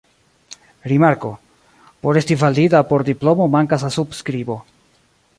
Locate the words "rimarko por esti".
0.91-2.35